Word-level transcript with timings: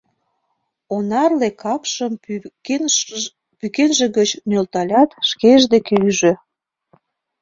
Онарле 0.95 1.49
капшым 1.61 2.13
пӱкенже 3.59 4.07
гыч 4.17 4.29
нӧлталят, 4.49 5.09
шкеж 5.29 5.61
деке 5.73 5.95
ӱжӧ: 6.09 6.33